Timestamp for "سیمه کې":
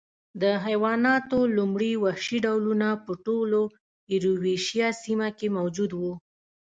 5.03-5.47